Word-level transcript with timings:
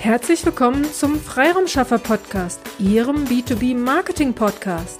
Herzlich 0.00 0.46
willkommen 0.46 0.90
zum 0.94 1.20
Freiraumschaffer 1.20 1.98
Podcast, 1.98 2.58
Ihrem 2.78 3.26
B2B 3.26 3.76
Marketing 3.76 4.32
Podcast. 4.32 4.98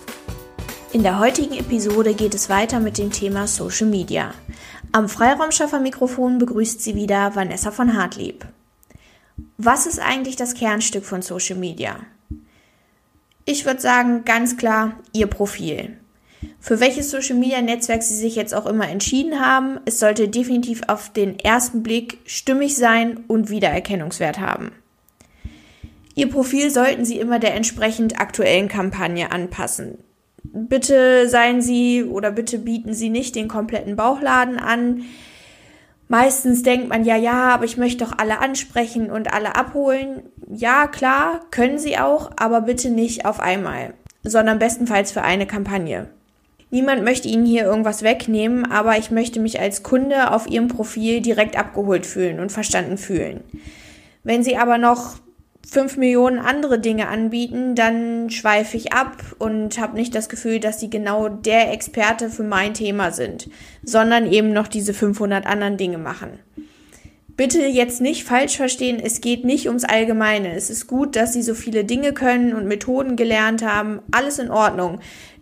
In 0.92 1.02
der 1.02 1.18
heutigen 1.18 1.54
Episode 1.54 2.12
geht 2.12 2.34
es 2.34 2.50
weiter 2.50 2.80
mit 2.80 2.98
dem 2.98 3.10
Thema 3.10 3.46
Social 3.46 3.86
Media. 3.86 4.34
Am 4.92 5.08
Freiraumschaffer 5.08 5.80
Mikrofon 5.80 6.36
begrüßt 6.36 6.82
Sie 6.82 6.96
wieder 6.96 7.34
Vanessa 7.34 7.70
von 7.70 7.96
Hartlieb. 7.96 8.44
Was 9.56 9.86
ist 9.86 10.00
eigentlich 10.00 10.36
das 10.36 10.52
Kernstück 10.52 11.06
von 11.06 11.22
Social 11.22 11.56
Media? 11.56 12.00
Ich 13.46 13.64
würde 13.64 13.80
sagen, 13.80 14.26
ganz 14.26 14.58
klar, 14.58 15.00
Ihr 15.14 15.28
Profil. 15.28 15.96
Für 16.60 16.78
welches 16.78 17.10
Social 17.10 17.36
Media 17.36 17.62
Netzwerk 17.62 18.02
Sie 18.02 18.16
sich 18.16 18.36
jetzt 18.36 18.52
auch 18.52 18.66
immer 18.66 18.90
entschieden 18.90 19.40
haben, 19.40 19.80
es 19.86 19.98
sollte 19.98 20.28
definitiv 20.28 20.82
auf 20.88 21.10
den 21.10 21.38
ersten 21.38 21.82
Blick 21.82 22.18
stimmig 22.26 22.76
sein 22.76 23.24
und 23.28 23.48
Wiedererkennungswert 23.48 24.38
haben. 24.38 24.72
Ihr 26.14 26.28
Profil 26.28 26.70
sollten 26.70 27.04
Sie 27.04 27.18
immer 27.18 27.38
der 27.38 27.54
entsprechend 27.54 28.20
aktuellen 28.20 28.68
Kampagne 28.68 29.30
anpassen. 29.30 29.98
Bitte 30.42 31.28
seien 31.28 31.62
Sie 31.62 32.04
oder 32.04 32.30
bitte 32.30 32.58
bieten 32.58 32.94
Sie 32.94 33.10
nicht 33.10 33.36
den 33.36 33.48
kompletten 33.48 33.96
Bauchladen 33.96 34.58
an. 34.58 35.04
Meistens 36.08 36.62
denkt 36.64 36.88
man 36.88 37.04
ja, 37.04 37.16
ja, 37.16 37.50
aber 37.54 37.64
ich 37.64 37.76
möchte 37.76 38.04
doch 38.04 38.18
alle 38.18 38.40
ansprechen 38.40 39.10
und 39.10 39.32
alle 39.32 39.54
abholen. 39.54 40.22
Ja, 40.52 40.88
klar, 40.88 41.40
können 41.52 41.78
Sie 41.78 41.98
auch, 41.98 42.32
aber 42.36 42.62
bitte 42.62 42.90
nicht 42.90 43.26
auf 43.26 43.38
einmal, 43.38 43.94
sondern 44.24 44.58
bestenfalls 44.58 45.12
für 45.12 45.22
eine 45.22 45.46
Kampagne. 45.46 46.08
Niemand 46.72 47.04
möchte 47.04 47.28
Ihnen 47.28 47.46
hier 47.46 47.64
irgendwas 47.64 48.02
wegnehmen, 48.02 48.70
aber 48.70 48.96
ich 48.98 49.10
möchte 49.10 49.40
mich 49.40 49.60
als 49.60 49.82
Kunde 49.82 50.32
auf 50.32 50.48
Ihrem 50.48 50.68
Profil 50.68 51.20
direkt 51.20 51.56
abgeholt 51.56 52.06
fühlen 52.06 52.40
und 52.40 52.50
verstanden 52.50 52.96
fühlen. 52.96 53.42
Wenn 54.24 54.42
Sie 54.42 54.56
aber 54.56 54.78
noch 54.78 55.18
fünf 55.68 55.96
Millionen 55.96 56.38
andere 56.38 56.80
Dinge 56.80 57.08
anbieten, 57.08 57.74
dann 57.74 58.30
schweife 58.30 58.76
ich 58.76 58.92
ab 58.92 59.16
und 59.38 59.78
habe 59.78 59.96
nicht 59.96 60.14
das 60.14 60.28
Gefühl, 60.28 60.60
dass 60.60 60.80
sie 60.80 60.90
genau 60.90 61.28
der 61.28 61.72
Experte 61.72 62.30
für 62.30 62.42
mein 62.42 62.74
Thema 62.74 63.12
sind, 63.12 63.48
sondern 63.84 64.30
eben 64.30 64.52
noch 64.52 64.68
diese 64.68 64.94
500 64.94 65.46
anderen 65.46 65.76
Dinge 65.76 65.98
machen. 65.98 66.38
Bitte 67.40 67.64
jetzt 67.64 68.02
nicht 68.02 68.24
falsch 68.24 68.58
verstehen, 68.58 69.00
es 69.02 69.22
geht 69.22 69.46
nicht 69.46 69.66
ums 69.66 69.84
Allgemeine. 69.84 70.54
Es 70.54 70.68
ist 70.68 70.86
gut, 70.86 71.16
dass 71.16 71.32
Sie 71.32 71.40
so 71.40 71.54
viele 71.54 71.86
Dinge 71.86 72.12
können 72.12 72.52
und 72.52 72.66
Methoden 72.66 73.16
gelernt 73.16 73.64
haben, 73.64 74.00
alles 74.10 74.38
in 74.38 74.50
Ordnung. 74.50 75.00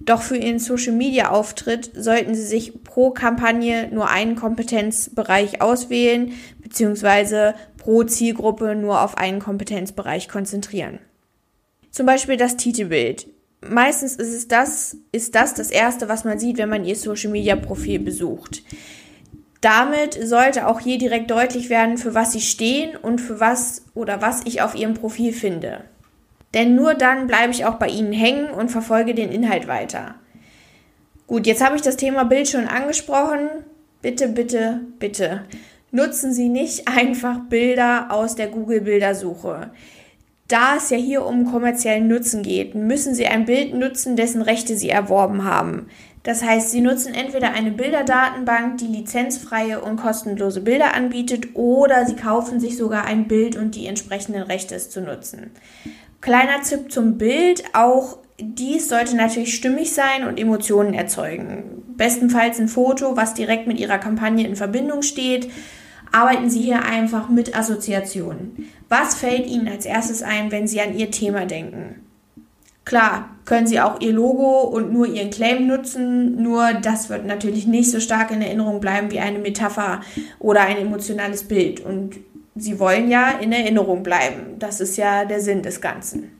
Doch 0.09 0.23
für 0.23 0.39
Ihren 0.39 0.59
Social-Media-Auftritt 0.59 1.91
sollten 1.95 2.35
Sie 2.35 2.47
sich 2.47 2.83
pro 2.83 3.11
Kampagne 3.11 3.89
nur 3.93 4.09
einen 4.09 4.37
Kompetenzbereich 4.37 5.61
auswählen, 5.61 6.33
beziehungsweise 6.63 7.55
pro 7.77 8.05
Zielgruppe 8.05 8.75
nur 8.75 9.03
auf 9.03 9.19
einen 9.19 9.39
Kompetenzbereich 9.39 10.31
konzentrieren. 10.31 10.99
Zum 11.91 12.07
Beispiel 12.07 12.39
das 12.39 12.57
Titelbild. 12.57 13.27
Meistens 13.61 14.17
ist 14.17 14.33
es 14.33 14.49
das, 14.49 14.97
ist 15.13 15.35
das 15.35 15.53
das 15.53 15.71
erste, 15.71 16.09
was 16.09 16.25
man 16.25 16.39
sieht, 16.39 16.57
wenn 16.57 16.71
man 16.71 16.87
Ihr 16.87 16.97
Social-Media-Profil 16.97 17.99
besucht. 17.99 18.63
Damit 19.61 20.15
sollte 20.27 20.69
auch 20.69 20.81
hier 20.81 20.97
direkt 20.97 21.31
deutlich 21.31 21.69
werden, 21.69 21.99
für 21.99 22.15
was 22.15 22.33
sie 22.33 22.41
stehen 22.41 22.97
und 22.97 23.21
für 23.21 23.41
was 23.41 23.83
oder 23.93 24.23
was 24.23 24.41
ich 24.47 24.63
auf 24.63 24.75
ihrem 24.75 24.95
Profil 24.95 25.35
finde. 25.35 25.85
Denn 26.59 26.75
nur 26.75 26.95
dann 26.95 27.29
bleibe 27.29 27.53
ich 27.53 27.67
auch 27.67 27.77
bei 27.77 27.87
ihnen 27.87 28.13
hängen 28.13 28.51
und 28.51 28.69
verfolge 28.69 29.15
den 29.15 29.31
Inhalt 29.31 29.69
weiter. 29.69 30.17
Gut, 31.29 31.47
jetzt 31.47 31.65
habe 31.65 31.77
ich 31.77 31.83
das 31.83 31.97
Thema 31.97 32.25
Bild 32.25 32.49
schon 32.49 32.67
angesprochen. 32.67 33.49
Bitte, 34.03 34.27
bitte, 34.27 34.81
bitte. 34.99 35.45
Nutzen 35.93 36.33
Sie 36.33 36.49
nicht 36.49 36.89
einfach 36.99 37.39
Bilder 37.49 38.09
aus 38.11 38.35
der 38.35 38.49
Google-Bildersuche. 38.49 39.71
Da 40.49 40.79
es 40.79 40.91
ja 40.91 40.97
hier 40.97 41.25
um 41.25 41.49
kommerziellen 41.49 42.09
Nutzen 42.09 42.43
geht, 42.43 42.75
müssen 42.75 43.15
Sie 43.15 43.29
ein 43.29 43.45
Bild 43.45 43.73
nutzen, 43.75 44.17
dessen 44.17 44.43
Rechte 44.43 44.77
Sie 44.77 44.91
erworben 44.91 45.45
haben. 45.45 45.87
Das 46.25 46.43
heißt, 46.43 46.71
Sie 46.71 46.81
nutzen 46.81 47.15
entweder 47.15 47.53
eine 47.53 47.71
Bilderdatenbank, 47.71 48.79
die 48.79 48.89
lizenzfreie 48.89 49.81
und 49.81 49.95
kostenlose 49.95 50.63
Bilder 50.63 50.93
anbietet, 50.95 51.55
oder 51.55 52.05
Sie 52.05 52.17
kaufen 52.17 52.59
sich 52.59 52.77
sogar 52.77 53.05
ein 53.05 53.29
Bild 53.29 53.55
und 53.55 53.77
die 53.77 53.87
entsprechenden 53.87 54.43
Rechte 54.43 54.75
es 54.75 54.91
zu 54.91 55.01
nutzen. 55.03 55.53
Kleiner 56.21 56.63
Tipp 56.63 56.91
zum 56.91 57.17
Bild, 57.17 57.65
auch 57.75 58.19
dies 58.41 58.89
sollte 58.89 59.17
natürlich 59.17 59.55
stimmig 59.55 59.93
sein 59.93 60.27
und 60.27 60.39
Emotionen 60.39 60.95
erzeugen. 60.95 61.83
Bestenfalls 61.97 62.59
ein 62.59 62.69
Foto, 62.69 63.17
was 63.17 63.35
direkt 63.35 63.67
mit 63.67 63.81
Ihrer 63.81 63.99
Kampagne 63.99 64.47
in 64.47 64.57
Verbindung 64.57 65.03
steht. 65.03 65.51
Arbeiten 66.13 66.49
Sie 66.49 66.63
hier 66.63 66.85
einfach 66.85 67.29
mit 67.29 67.57
Assoziationen. 67.57 68.71
Was 68.89 69.15
fällt 69.15 69.47
Ihnen 69.47 69.69
als 69.69 69.85
erstes 69.85 70.23
ein, 70.23 70.51
wenn 70.51 70.69
Sie 70.69 70.81
an 70.81 70.97
Ihr 70.97 71.11
Thema 71.11 71.47
denken? 71.47 72.05
Klar, 72.85 73.29
können 73.45 73.67
Sie 73.67 73.81
auch 73.81 74.01
Ihr 74.01 74.13
Logo 74.13 74.63
und 74.63 74.93
nur 74.93 75.07
Ihren 75.07 75.31
Claim 75.31 75.67
nutzen, 75.67 76.43
nur 76.43 76.73
das 76.73 77.11
wird 77.11 77.27
natürlich 77.27 77.67
nicht 77.67 77.91
so 77.91 78.01
stark 78.01 78.31
in 78.31 78.41
Erinnerung 78.41 78.81
bleiben 78.81 79.11
wie 79.11 79.21
eine 79.21 79.39
Metapher 79.39 80.01
oder 80.39 80.63
ein 80.63 80.79
emotionales 80.79 81.45
Bild. 81.45 81.81
Und 81.81 82.17
Sie 82.59 82.79
wollen 82.79 83.11
ja 83.11 83.31
in 83.31 83.53
Erinnerung 83.53 84.03
bleiben. 84.03 84.57
Das 84.59 84.81
ist 84.81 84.97
ja 84.97 85.25
der 85.25 85.41
Sinn 85.41 85.63
des 85.63 85.81
Ganzen. 85.81 86.33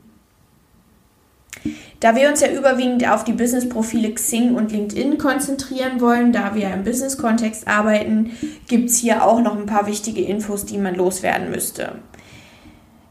Da 1.99 2.15
wir 2.15 2.29
uns 2.29 2.39
ja 2.39 2.49
überwiegend 2.49 3.05
auf 3.09 3.25
die 3.25 3.33
Business-Profile 3.33 4.13
Xing 4.13 4.55
und 4.55 4.71
LinkedIn 4.71 5.17
konzentrieren 5.17 5.99
wollen, 5.99 6.31
da 6.31 6.55
wir 6.55 6.73
im 6.73 6.83
Business-Kontext 6.83 7.67
arbeiten, 7.67 8.31
gibt 8.67 8.89
es 8.89 8.97
hier 8.97 9.25
auch 9.25 9.41
noch 9.41 9.57
ein 9.57 9.65
paar 9.65 9.85
wichtige 9.85 10.21
Infos, 10.21 10.65
die 10.65 10.77
man 10.77 10.95
loswerden 10.95 11.51
müsste. 11.51 11.95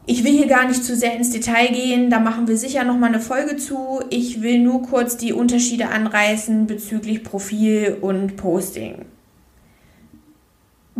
Ich 0.07 0.23
will 0.23 0.31
hier 0.31 0.47
gar 0.47 0.67
nicht 0.67 0.83
zu 0.83 0.95
sehr 0.95 1.15
ins 1.15 1.29
Detail 1.29 1.67
gehen, 1.67 2.09
da 2.09 2.19
machen 2.19 2.47
wir 2.47 2.57
sicher 2.57 2.83
noch 2.83 2.97
mal 2.97 3.07
eine 3.07 3.19
Folge 3.19 3.57
zu. 3.57 4.01
Ich 4.09 4.41
will 4.41 4.57
nur 4.57 4.81
kurz 4.81 5.17
die 5.17 5.33
Unterschiede 5.33 5.89
anreißen 5.89 6.65
bezüglich 6.65 7.23
Profil 7.23 7.97
und 8.01 8.35
Posting. 8.37 9.05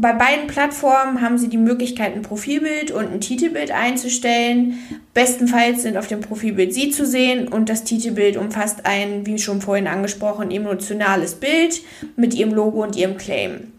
Bei 0.02 0.14
beiden 0.14 0.48
Plattformen 0.48 1.22
haben 1.22 1.38
Sie 1.38 1.50
die 1.50 1.58
Möglichkeit, 1.58 2.16
ein 2.16 2.22
Profilbild 2.22 2.92
und 2.92 3.12
ein 3.12 3.20
Titelbild 3.20 3.72
einzustellen. 3.72 4.80
Bestenfalls 5.14 5.82
sind 5.82 5.98
auf 5.98 6.08
dem 6.08 6.22
Profilbild 6.22 6.74
Sie 6.74 6.90
zu 6.92 7.06
sehen 7.06 7.50
und 7.50 7.68
das 7.68 7.84
Titelbild 7.84 8.38
umfasst 8.38 8.86
ein, 8.86 9.26
wie 9.26 9.38
schon 9.40 9.62
vorhin 9.62 9.88
angesprochen, 9.88 10.52
emotionales 10.52 11.36
Bild 11.36 11.82
mit 12.16 12.34
Ihrem 12.34 12.54
Logo 12.54 12.82
und 12.82 12.96
Ihrem 12.96 13.18
Claim 13.18 13.74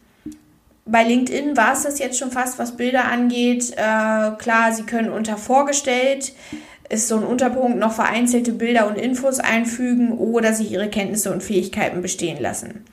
bei 0.86 1.04
LinkedIn 1.04 1.56
war 1.56 1.72
es 1.72 1.84
das 1.84 2.00
jetzt 2.00 2.18
schon 2.18 2.32
fast, 2.32 2.58
was 2.58 2.76
Bilder 2.76 3.04
angeht. 3.04 3.70
Äh, 3.76 4.32
klar, 4.38 4.72
Sie 4.72 4.82
können 4.82 5.10
unter 5.10 5.36
vorgestellt 5.36 6.32
ist 6.90 7.06
so 7.06 7.16
ein 7.16 7.22
Unterpunkt 7.22 7.78
noch 7.78 7.92
vereinzelte 7.92 8.52
Bilder 8.52 8.88
und 8.88 8.98
Infos 8.98 9.38
einfügen 9.38 10.10
oder 10.18 10.52
sich 10.52 10.72
Ihre 10.72 10.90
Kenntnisse 10.90 11.32
und 11.32 11.42
Fähigkeiten 11.42 12.02
bestehen 12.02 12.42
lassen. 12.42 12.84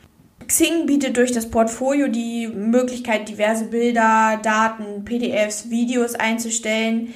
Xing 0.47 0.85
bietet 0.85 1.17
durch 1.17 1.31
das 1.31 1.49
Portfolio 1.49 2.07
die 2.07 2.47
Möglichkeit, 2.47 3.27
diverse 3.27 3.65
Bilder, 3.65 4.39
Daten, 4.41 5.03
PDFs, 5.03 5.69
Videos 5.69 6.15
einzustellen. 6.15 7.13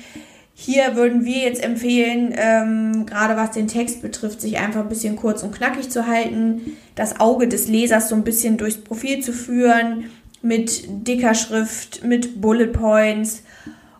Hier 0.53 0.95
würden 0.95 1.23
wir 1.25 1.39
jetzt 1.39 1.63
empfehlen, 1.63 2.33
ähm, 2.35 3.05
gerade 3.05 3.35
was 3.37 3.51
den 3.51 3.67
Text 3.67 4.01
betrifft, 4.01 4.41
sich 4.41 4.57
einfach 4.59 4.81
ein 4.81 4.89
bisschen 4.89 5.15
kurz 5.15 5.43
und 5.43 5.55
knackig 5.55 5.89
zu 5.89 6.05
halten, 6.05 6.77
das 6.95 7.19
Auge 7.19 7.47
des 7.47 7.67
Lesers 7.67 8.09
so 8.09 8.15
ein 8.15 8.23
bisschen 8.23 8.57
durchs 8.57 8.77
Profil 8.77 9.21
zu 9.21 9.31
führen, 9.31 10.11
mit 10.41 11.07
dicker 11.07 11.33
Schrift, 11.33 12.03
mit 12.03 12.41
Bullet 12.41 12.67
Points 12.67 13.43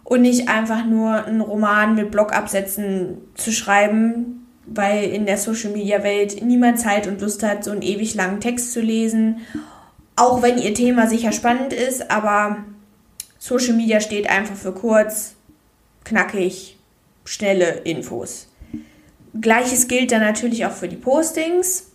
und 0.03 0.21
nicht 0.21 0.49
einfach 0.49 0.85
nur 0.85 1.25
einen 1.25 1.41
Roman 1.41 1.95
mit 1.95 2.11
Blockabsätzen 2.11 3.17
zu 3.35 3.51
schreiben, 3.51 4.40
weil 4.73 5.09
in 5.09 5.25
der 5.25 5.37
Social 5.37 5.71
Media 5.71 6.03
Welt 6.03 6.41
niemand 6.43 6.79
Zeit 6.79 7.07
und 7.07 7.21
Lust 7.21 7.43
hat, 7.43 7.63
so 7.63 7.71
einen 7.71 7.81
ewig 7.81 8.15
langen 8.15 8.39
Text 8.39 8.71
zu 8.73 8.81
lesen. 8.81 9.41
Auch 10.15 10.41
wenn 10.41 10.57
ihr 10.57 10.73
Thema 10.73 11.07
sicher 11.07 11.31
spannend 11.31 11.73
ist, 11.73 12.11
aber 12.11 12.57
Social 13.39 13.73
Media 13.73 13.99
steht 13.99 14.29
einfach 14.29 14.55
für 14.55 14.73
kurz, 14.73 15.35
knackig, 16.03 16.77
schnelle 17.25 17.81
Infos. 17.83 18.47
Gleiches 19.39 19.87
gilt 19.87 20.11
dann 20.11 20.21
natürlich 20.21 20.65
auch 20.65 20.73
für 20.73 20.87
die 20.87 20.97
Postings. 20.97 21.87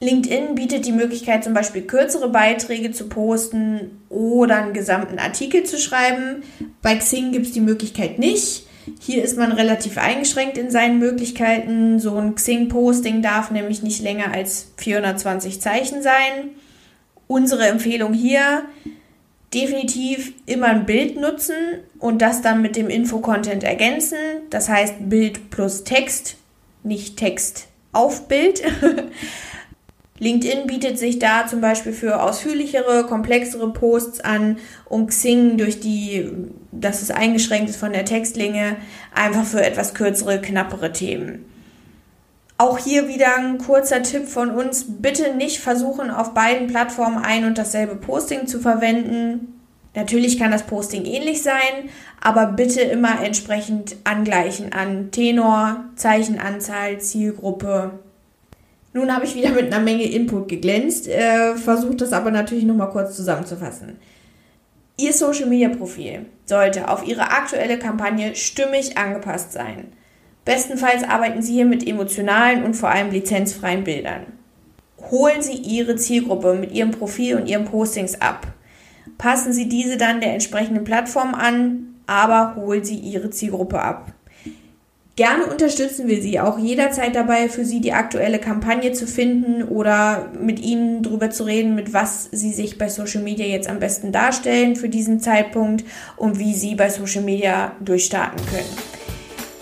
LinkedIn 0.00 0.54
bietet 0.54 0.86
die 0.86 0.92
Möglichkeit, 0.92 1.44
zum 1.44 1.52
Beispiel 1.52 1.82
kürzere 1.82 2.30
Beiträge 2.30 2.90
zu 2.90 3.08
posten 3.08 4.02
oder 4.08 4.56
einen 4.56 4.72
gesamten 4.72 5.18
Artikel 5.18 5.64
zu 5.64 5.78
schreiben. 5.78 6.42
Bei 6.80 6.96
Xing 6.96 7.32
gibt 7.32 7.46
es 7.46 7.52
die 7.52 7.60
Möglichkeit 7.60 8.18
nicht. 8.18 8.66
Hier 8.98 9.22
ist 9.22 9.36
man 9.36 9.52
relativ 9.52 9.98
eingeschränkt 9.98 10.58
in 10.58 10.70
seinen 10.70 10.98
Möglichkeiten. 10.98 12.00
So 12.00 12.16
ein 12.16 12.34
Xing-Posting 12.34 13.22
darf 13.22 13.50
nämlich 13.50 13.82
nicht 13.82 14.02
länger 14.02 14.32
als 14.32 14.72
420 14.76 15.60
Zeichen 15.60 16.02
sein. 16.02 16.50
Unsere 17.26 17.68
Empfehlung 17.68 18.12
hier, 18.12 18.64
definitiv 19.54 20.32
immer 20.46 20.68
ein 20.68 20.86
Bild 20.86 21.20
nutzen 21.20 21.54
und 21.98 22.22
das 22.22 22.42
dann 22.42 22.62
mit 22.62 22.76
dem 22.76 22.88
Infocontent 22.88 23.64
ergänzen. 23.64 24.18
Das 24.50 24.68
heißt 24.68 25.08
Bild 25.08 25.50
plus 25.50 25.84
Text, 25.84 26.36
nicht 26.82 27.16
Text 27.16 27.68
auf 27.92 28.28
Bild. 28.28 28.62
LinkedIn 30.20 30.66
bietet 30.66 30.98
sich 30.98 31.18
da 31.18 31.46
zum 31.46 31.62
Beispiel 31.62 31.92
für 31.92 32.22
ausführlichere, 32.22 33.06
komplexere 33.06 33.72
Posts 33.72 34.20
an 34.20 34.58
und 34.84 35.08
Xing 35.08 35.56
durch 35.56 35.80
die, 35.80 36.30
dass 36.72 37.02
es 37.02 37.10
eingeschränkt 37.10 37.70
ist 37.70 37.78
von 37.78 37.92
der 37.92 38.04
Textlinge, 38.04 38.76
einfach 39.14 39.44
für 39.44 39.64
etwas 39.64 39.94
kürzere, 39.94 40.40
knappere 40.40 40.92
Themen. 40.92 41.46
Auch 42.58 42.76
hier 42.76 43.08
wieder 43.08 43.38
ein 43.38 43.56
kurzer 43.56 44.02
Tipp 44.02 44.28
von 44.28 44.50
uns. 44.50 44.84
Bitte 44.86 45.34
nicht 45.34 45.60
versuchen, 45.60 46.10
auf 46.10 46.34
beiden 46.34 46.66
Plattformen 46.66 47.16
ein 47.16 47.46
und 47.46 47.56
dasselbe 47.56 47.96
Posting 47.96 48.46
zu 48.46 48.60
verwenden. 48.60 49.58
Natürlich 49.94 50.38
kann 50.38 50.50
das 50.50 50.64
Posting 50.64 51.06
ähnlich 51.06 51.42
sein, 51.42 51.88
aber 52.20 52.44
bitte 52.44 52.82
immer 52.82 53.24
entsprechend 53.24 53.96
angleichen 54.04 54.74
an 54.74 55.10
Tenor, 55.10 55.84
Zeichenanzahl, 55.96 57.00
Zielgruppe. 57.00 57.92
Nun 58.92 59.14
habe 59.14 59.24
ich 59.24 59.36
wieder 59.36 59.50
mit 59.50 59.66
einer 59.66 59.82
Menge 59.82 60.04
Input 60.04 60.48
geglänzt, 60.48 61.06
äh, 61.06 61.54
versucht 61.54 62.00
das 62.00 62.12
aber 62.12 62.30
natürlich 62.30 62.64
nochmal 62.64 62.90
kurz 62.90 63.14
zusammenzufassen. 63.14 63.98
Ihr 64.96 65.12
Social 65.12 65.46
Media 65.46 65.68
Profil 65.68 66.26
sollte 66.44 66.88
auf 66.88 67.06
Ihre 67.06 67.30
aktuelle 67.30 67.78
Kampagne 67.78 68.34
stimmig 68.34 68.98
angepasst 68.98 69.52
sein. 69.52 69.92
Bestenfalls 70.44 71.04
arbeiten 71.04 71.40
Sie 71.40 71.54
hier 71.54 71.66
mit 71.66 71.86
emotionalen 71.86 72.64
und 72.64 72.74
vor 72.74 72.90
allem 72.90 73.10
lizenzfreien 73.10 73.84
Bildern. 73.84 74.26
Holen 75.10 75.40
Sie 75.40 75.54
Ihre 75.54 75.96
Zielgruppe 75.96 76.54
mit 76.54 76.72
Ihrem 76.72 76.90
Profil 76.90 77.36
und 77.36 77.48
Ihren 77.48 77.64
Postings 77.64 78.20
ab. 78.20 78.48
Passen 79.16 79.52
Sie 79.52 79.68
diese 79.68 79.96
dann 79.96 80.20
der 80.20 80.32
entsprechenden 80.32 80.84
Plattform 80.84 81.34
an, 81.34 81.94
aber 82.06 82.56
holen 82.56 82.84
Sie 82.84 82.96
Ihre 82.96 83.30
Zielgruppe 83.30 83.80
ab. 83.80 84.12
Gerne 85.16 85.46
unterstützen 85.46 86.08
wir 86.08 86.22
Sie 86.22 86.40
auch 86.40 86.58
jederzeit 86.58 87.14
dabei, 87.14 87.48
für 87.48 87.64
Sie 87.64 87.80
die 87.80 87.92
aktuelle 87.92 88.38
Kampagne 88.38 88.92
zu 88.92 89.06
finden 89.06 89.64
oder 89.64 90.30
mit 90.40 90.60
Ihnen 90.60 91.02
darüber 91.02 91.30
zu 91.30 91.44
reden, 91.44 91.74
mit 91.74 91.92
was 91.92 92.28
Sie 92.32 92.52
sich 92.52 92.78
bei 92.78 92.88
Social 92.88 93.22
Media 93.22 93.44
jetzt 93.44 93.68
am 93.68 93.80
besten 93.80 94.12
darstellen 94.12 94.76
für 94.76 94.88
diesen 94.88 95.20
Zeitpunkt 95.20 95.84
und 96.16 96.38
wie 96.38 96.54
Sie 96.54 96.74
bei 96.74 96.88
Social 96.88 97.22
Media 97.22 97.72
durchstarten 97.80 98.40
können. 98.46 99.00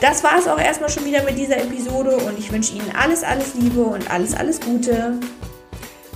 Das 0.01 0.23
war 0.23 0.39
es 0.39 0.47
auch 0.47 0.61
erstmal 0.61 0.91
schon 0.91 1.05
wieder 1.05 1.25
mit 1.25 1.37
dieser 1.37 1.57
Episode 1.57 2.17
und 2.19 2.39
ich 2.39 2.53
wünsche 2.53 2.75
Ihnen 2.75 2.93
alles, 2.97 3.25
alles 3.25 3.55
Liebe 3.55 3.83
und 3.83 4.09
alles, 4.11 4.35
alles 4.35 4.61
Gute. 4.61 5.19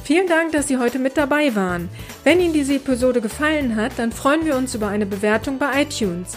Vielen 0.04 0.28
Dank, 0.28 0.52
dass 0.52 0.68
Sie 0.68 0.78
heute 0.78 1.00
mit 1.00 1.16
dabei 1.16 1.54
waren. 1.56 1.88
Wenn 2.22 2.40
Ihnen 2.40 2.52
diese 2.52 2.74
Episode 2.74 3.20
gefallen 3.20 3.74
hat, 3.74 3.92
dann 3.96 4.12
freuen 4.12 4.44
wir 4.44 4.56
uns 4.56 4.74
über 4.74 4.86
eine 4.86 5.06
Bewertung 5.06 5.58
bei 5.58 5.82
iTunes. 5.82 6.36